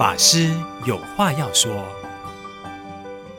[0.00, 0.50] 法师
[0.86, 1.70] 有话要说，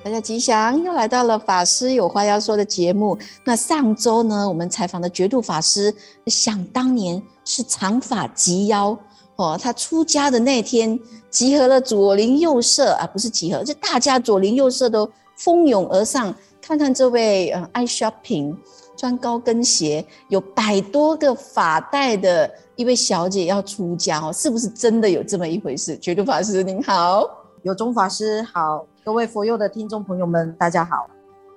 [0.03, 3.17] 大家吉祥，又来到了法师有话要说的节目。
[3.43, 5.91] 那上周呢，我们采访的觉度法师，
[6.27, 8.95] 想当年是长发及腰
[9.37, 10.99] 哦，他出家的那天，
[11.31, 16.31] 集合了左邻右舍啊，不是集合，是大家左邻右舍都蜂拥而上，
[16.61, 18.55] 看看这位嗯爱 shopping。
[18.97, 22.47] 穿高跟鞋，有百多个发带的
[22.81, 25.95] 一位小姐要出家哦，是不是真的有这么一回事？
[25.99, 27.29] 觉度法师您好，
[27.61, 31.07] 有中法师好，各位佛友的听众朋友们，大家好。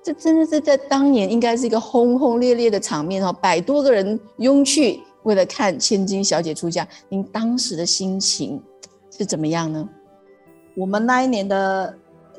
[0.03, 8.61] 这真的是在当年应该是一个轰轰烈烈的场面哦，百多个人拥去为了看千金小姐出家，您当时的心情
[9.09, 9.89] 是怎么样呢？
[10.77, 11.93] 我们那一年的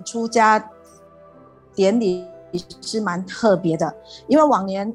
[0.04, 0.64] 出家
[1.74, 2.24] 典礼。
[2.80, 3.94] 是蛮特别的，
[4.28, 4.90] 因为往年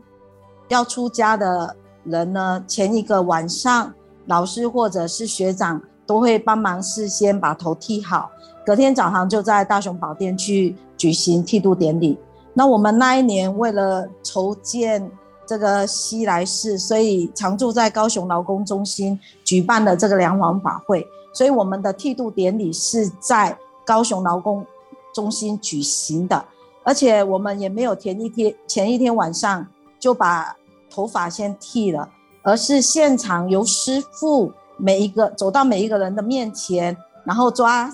[0.69, 3.93] 要出家的人呢，前一个晚上
[4.25, 8.29] 老师或者是学长都会帮忙事先把头剃好，
[8.65, 12.17] 隔天早上就在大雄宝殿去举行剃度典礼。
[12.53, 15.09] 那我们那一年为了筹建
[15.45, 24.65] 这个西来寺，所以常住在高雄劳工中心举办的这个梁皇法会，所以我们的剃度典礼是在高雄劳工
[25.13, 26.43] 中心举行的。
[26.83, 29.65] 而且我们也没有前一天前一天晚上
[29.99, 30.55] 就把
[30.91, 32.07] 头发先剃了，
[32.43, 37.91] 而是现场由师傅每一个走到每一个人的面前，然后抓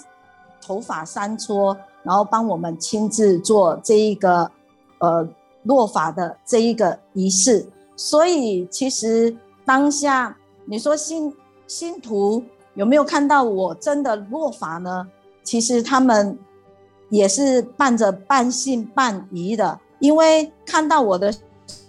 [0.60, 4.52] 头发三撮，然后帮我们亲自做这一个
[4.98, 5.26] 呃
[5.64, 7.66] 落发的这一个仪式。
[7.96, 11.34] 所以其实当下你说信
[11.68, 15.08] 信徒有没有看到我真的落发呢？
[15.44, 16.38] 其实他们。
[17.10, 21.34] 也是伴着半信半疑的，因为看到我的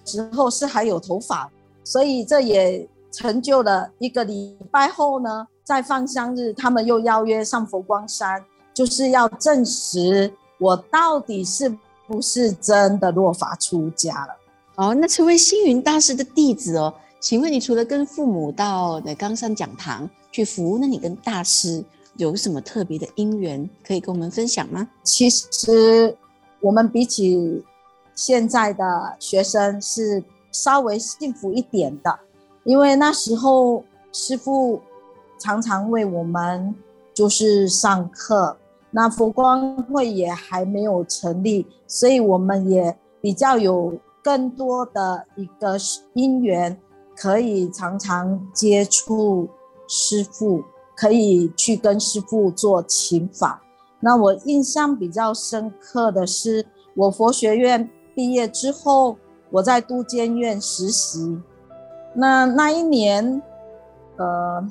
[0.08, 1.50] 时候是还有头发，
[1.84, 8.42] 所以这也成就了一个礼拜后呢，在放香日，他们又邀约上佛光山，
[8.72, 11.72] 就是要证实我到底是
[12.06, 14.34] 不是真的落发出家了。
[14.76, 21.84] 哦，那成为星云大师的弟子哦，请问你除了跟父母到的冈山讲堂去服务，那你跟大师？
[22.16, 24.88] 有什么特别的因缘可以跟我们分享吗？
[25.04, 26.16] 其实
[26.60, 27.62] 我们比起
[28.18, 32.18] 现在的学生是稍微幸福一点的，
[32.64, 34.80] 因为那时候师傅
[35.38, 36.74] 常常为我们
[37.14, 38.56] 就是上课，
[38.90, 45.76] 那佛光会也还没有成立，所以我们也比较有更多的一个
[46.14, 46.76] 因缘，
[47.16, 49.48] 可以常常接触
[49.86, 50.64] 师傅。
[51.00, 53.62] 可以去跟师傅做请法。
[54.00, 59.16] 那我印象比较深刻的是，我佛学院毕业之后，
[59.48, 61.40] 我在都监院实习。
[62.12, 63.40] 那那一年，
[64.16, 64.68] 呃，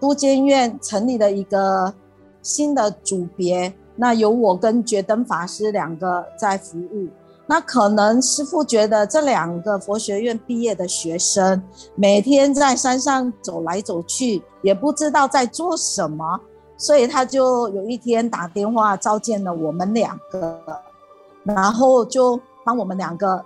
[0.00, 1.92] 都监院成立了一个
[2.40, 7.08] 新的组别，那由我跟觉灯法师两个在服务。
[7.46, 11.62] 那可能师傅觉得这两个佛学院毕业的学生
[11.96, 16.40] 每天在山上走来走去，也不知道在做什么，
[16.78, 20.58] 所以他就有一天打电话召见了我们两个，
[21.42, 23.44] 然后就帮我们两个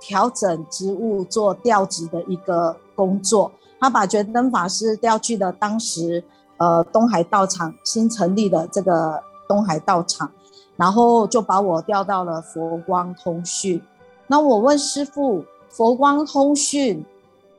[0.00, 3.50] 调整职务，做调职的一个工作。
[3.78, 6.22] 他把觉灯法师调去了当时
[6.56, 10.30] 呃东海道场新成立的这个东海道场。
[10.78, 13.80] 然后就把我调到了佛光通讯。
[14.26, 17.02] 那我问师父，佛光通讯，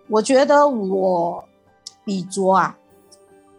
[0.07, 1.43] 我觉得我
[2.05, 2.77] 笔拙啊，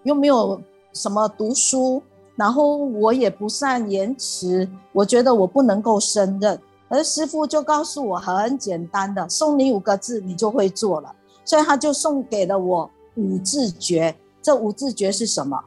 [0.05, 0.62] 又没有
[0.93, 2.00] 什么读书，
[2.37, 6.60] 然后我也不善言辞，我觉得我不能够胜任。
[6.88, 11.15] 而师父就告诉我很简单的，送你五个字，你就会做了。
[11.44, 14.15] 所以他就送给了我五字诀。
[14.41, 15.59] 这五字诀是什么？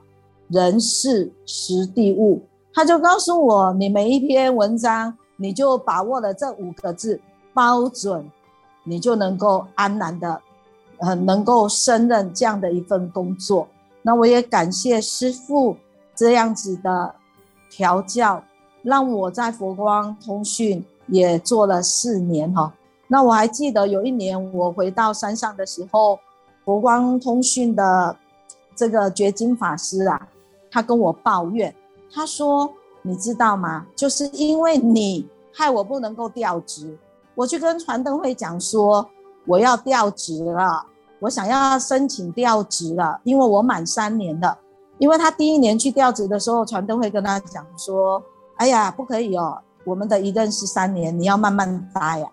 [0.47, 2.41] 人事时地物。
[2.73, 7.19] 他就告诉我，你每一篇文章，你就把握了这五个字，
[7.53, 8.29] 包准，
[8.83, 10.41] 你就能够安然的，
[10.99, 13.67] 呃，能够胜任这样的一份工作。
[14.01, 15.75] 那我也感谢师父
[16.15, 17.13] 这样子的
[17.69, 18.43] 调教，
[18.81, 22.73] 让我在佛光通讯也做了四年哈。
[23.07, 26.17] 那我还记得有一年我回到山上的时候，
[26.65, 28.15] 佛光通讯的
[28.75, 30.27] 这个觉金法师啊，
[30.71, 31.75] 他跟我抱怨。
[32.13, 32.71] 他说
[33.03, 33.85] ：“你知道吗？
[33.95, 36.97] 就是因为你害我不能够调职，
[37.35, 39.07] 我去跟传灯会讲说
[39.45, 40.85] 我要调职了，
[41.19, 44.57] 我想要申请调职了，因为我满三年了。
[44.97, 48.21] 因为他第一年去调职的时候，传灯会跟他讲说
[48.55, 52.27] ：‘哎呀，不可以哦，我们的一任是三年，你要慢慢待呀。’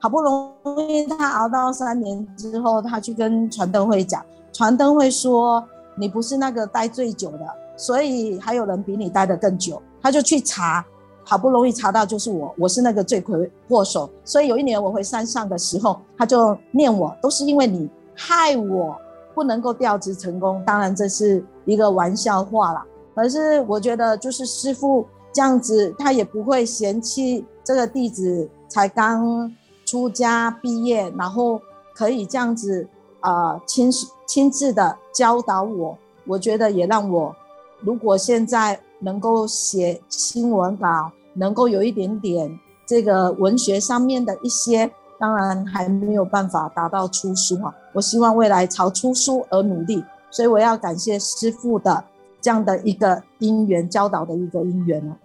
[0.00, 0.52] 好不容
[0.88, 5.62] 易他熬到三年之后，他去跟传灯会讲，传灯会说。”
[5.94, 7.46] 你不是那个待最久的，
[7.76, 9.80] 所以还有人比你待得更久。
[10.00, 10.82] 他就去查，
[11.22, 14.08] 好不容易查到就是我，我是那个罪魁祸首。
[14.24, 18.96] 所以有一年我回山上的时候，他就念我，都是因为你害我
[19.34, 20.62] 不能够调职成功。
[20.64, 22.82] 当然这是一个玩笑话啦，
[23.14, 29.52] 可是我觉得就是师傅这样子，他也不会嫌弃这个弟子才刚
[29.84, 31.60] 出家毕业，然后
[31.94, 32.88] 可以这样子。
[33.24, 33.88] 啊，亲
[34.26, 35.96] 亲自的教导我，
[36.26, 37.32] 我觉得也让我，
[37.78, 44.90] 如果现在能够写新闻稿，能够有一点点这个文学上面的一些，
[45.20, 47.72] 当然还没有办法达到出书啊。
[47.92, 52.02] 我希望未来朝出书而努力，所以我要感谢师父的
[52.40, 55.16] 这样的一个因缘教导的一个因缘啊。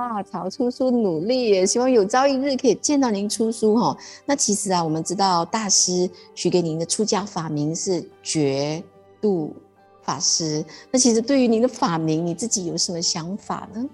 [0.00, 3.94] 啊，曹出书努力，也希望有朝一日可以见到您出书哈。
[4.24, 8.82] 那其实啊，我们知道大师许给您的出家法名是觉
[9.20, 9.54] 度
[10.02, 10.64] 法师。
[10.90, 13.86] 那其实对于您的法名，你自己有什么想法呢？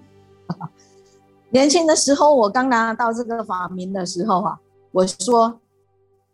[1.51, 4.57] 年轻的时候，我刚拿到这个法名的时候啊，
[4.93, 5.59] 我说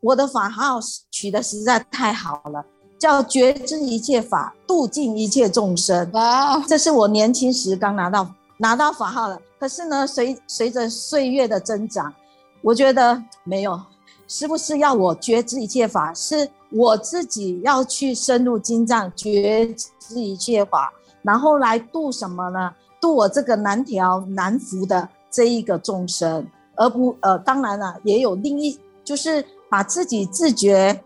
[0.01, 0.79] 我的法号
[1.09, 2.63] 取得实在太好了，
[2.99, 6.11] 叫觉知一切法，度尽一切众生。
[6.13, 8.29] 哇，这是我年轻时刚拿到。
[8.57, 12.13] 拿到法号了，可是呢，随随着岁月的增长，
[12.61, 13.79] 我觉得没有，
[14.27, 16.13] 是不是要我觉知一切法？
[16.13, 22.73] 是我自己要去深入经藏，觉知一切法，然后来度什么呢？
[22.99, 26.45] 度我这个难调难伏的这一个众生，
[26.75, 31.01] 而不呃，当然了，也有另一，就是把自己自觉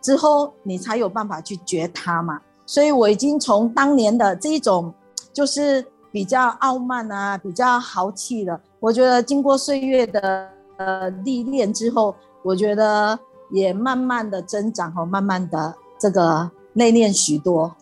[0.00, 2.40] 之后，你才有办法去觉他嘛。
[2.64, 4.94] 所以我已经从当年的这一种，
[5.32, 5.84] 就是。
[6.10, 13.18] 比较傲慢啊，比较豪气的，我觉得经过岁月的呃历练之后，我觉得
[13.50, 17.74] 也慢慢的增长和慢慢的这个内敛许多。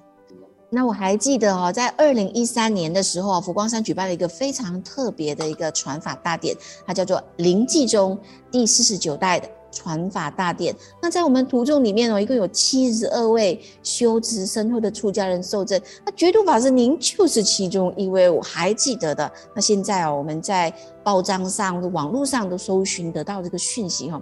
[0.69, 8.19] 那我还记得哦，在二零一三年的时候，佛光山举办了一个非常特别的一个传法大典，它叫做临济宗
[8.51, 9.49] 第四十九代的。
[9.77, 15.79] 传法大典，那在我们途中里面哦，一共有七十二位修持深厚的出家人受证。
[16.03, 19.31] 那觉度法师您就是其中一位，我还记得的。
[19.55, 20.73] 那现在哦，我们在
[21.05, 24.19] 报章上、网络上都搜寻得到这个讯息哈。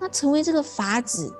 [0.00, 1.32] 那成为这个法子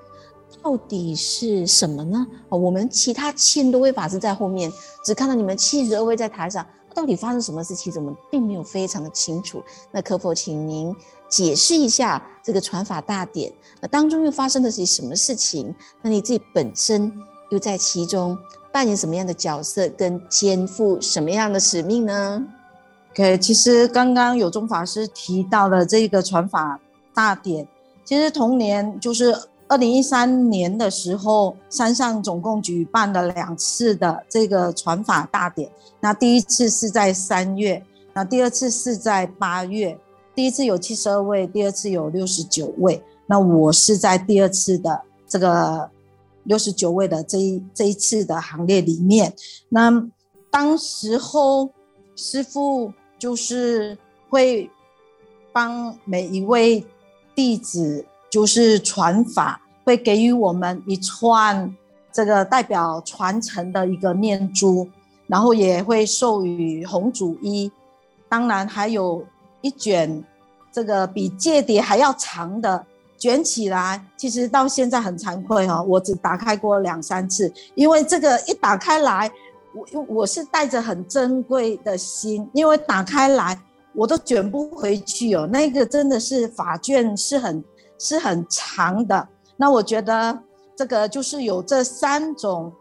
[0.63, 2.25] 到底是什么呢？
[2.51, 4.73] 哦，我们其他千多位法师在后面，
[5.05, 6.65] 只看到你们七十二位在台上，
[6.95, 7.75] 到底发生什么事？
[7.75, 9.61] 其实我们并没有非常的清楚。
[9.91, 10.95] 那可否请您？
[11.29, 15.75] 解释一下这个传法大典，那当中又发生了些什么事情？
[16.01, 17.13] 那你自己本身
[17.51, 18.37] 又在其中
[18.73, 22.43] 扮演什么样的角色，跟肩负什么样的使命呢
[23.13, 26.81] ？OK，其实刚刚有宗法师提到的这个传法
[27.15, 27.69] 大典，
[28.05, 29.37] 其实同年就是
[29.67, 35.71] 二零一三年的时候，山上总共举办了两次的这个传法大典。
[36.01, 37.85] 那第一次是在三月，
[38.15, 39.99] 那第二次是在八月。
[40.39, 43.03] 第一次有七十二位，第二次有六十九位。
[43.27, 45.91] 那我是在第二次的这个
[46.45, 49.35] 六十九位的这一这一次的行列里面。
[49.69, 49.91] 那
[50.49, 51.69] 当时候
[52.15, 53.99] 师傅就是
[54.29, 54.71] 会
[55.53, 56.87] 帮每一位
[57.35, 61.77] 弟子就是传法，会给予我们一串
[62.13, 64.89] 这个代表传承的一个念珠，
[65.27, 67.73] 然后也会授予红主衣，
[68.29, 69.27] 当然还有。
[69.61, 70.25] 一卷，
[70.73, 72.85] 这个比戒牒还要长的
[73.17, 79.31] 卷起来，其实到现在很惭愧哦，我只打开过两三次，因为这个一打开来，
[79.93, 83.59] 我我是带着很珍贵的心，因为打开来
[83.95, 87.65] 我都卷不回去哦，那个真的是法卷是很
[87.99, 90.39] 是很长的，那我觉得
[90.77, 92.73] 这个就是有这三种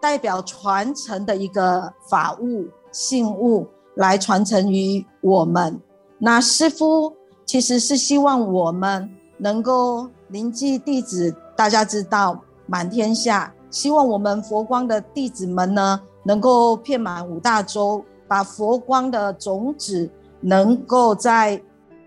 [0.00, 5.80] 代表传承的一个法物信物来传承于我们。
[6.18, 7.14] 那师父
[7.48, 20.10] 其实是希望我们能够临济弟子，大家知道满天下，希望我们佛光的弟子们呢，能够遍满五大洲，把佛光的种子
[20.42, 21.58] 能够在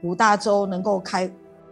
[0.04, 1.28] 五大洲能够开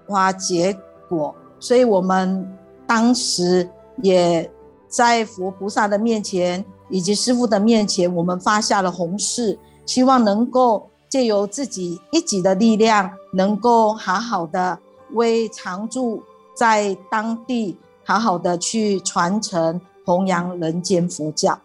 [0.07, 0.75] 花结
[1.07, 1.35] 果。
[1.59, 2.51] 所以我们
[2.87, 3.69] 当时
[4.01, 4.49] 也
[4.87, 10.89] 在佛菩萨的面前以及师父的面前，我们发下了弘誓，希望能够。
[11.09, 14.79] 借由自己一己的力量，能够好好的
[15.13, 16.23] 为常住
[16.55, 17.75] 在当地，
[18.05, 21.59] 好好的去传承弘扬人间佛教。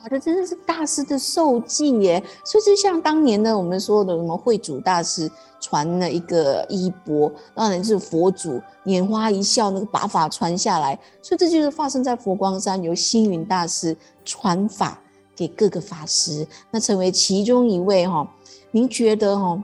[0.00, 2.22] 啊，这真的是大师的受记耶！
[2.44, 5.28] 所以就像当年的我们说的什么慧主大师
[5.60, 10.96] 传了一个衣钵，让人是佛祖拈花一笑，那个把法传下来。
[11.20, 15.00] 所以这就是发生在佛光山，由星云大师传法
[15.38, 18.28] 给各个法师，那成为其中一位哈。
[18.72, 19.62] 您觉得哈，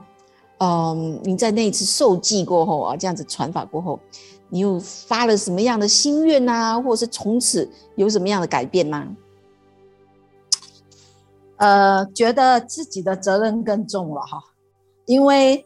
[0.59, 3.99] 嗯，您在那一次受记过后啊，这样子传法过后，
[4.47, 6.81] 你又发了什么样的心愿呐？
[6.81, 9.05] 或者是从此有什么样的改变吗？
[11.57, 14.41] 呃，觉得自己的责任更重了哈，
[15.05, 15.65] 因为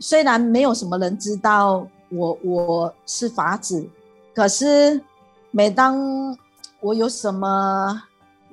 [0.00, 3.88] 虽然没有什么人知道我我是法子，
[4.34, 5.00] 可是
[5.52, 6.36] 每当
[6.80, 8.02] 我有什么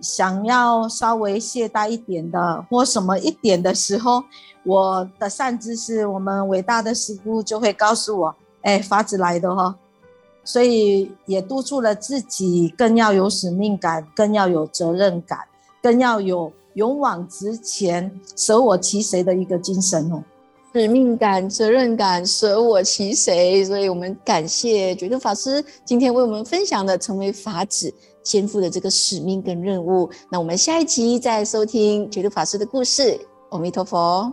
[0.02, 4.24] 想要稍微懈怠一点的或什么一点的时候，
[4.64, 9.76] 我的善知识，我们伟大的师父就会告诉我，哎，法子来的哈，
[10.44, 15.40] 所以也督促了自己，更要有使命感，更要有责任感，
[15.82, 16.52] 更要有。
[16.76, 20.24] 勇往直前、舍我其谁的一个精神哦，
[20.72, 27.94] 使命感、责任感、舍我其谁，所以我们感谢觉度法师今天为我们分享的成为法子
[28.24, 30.10] 肩负的这个使命跟任务。
[30.30, 33.20] 那我们下一集再收听觉度法师的故事。
[33.50, 34.32] 阿弥陀佛。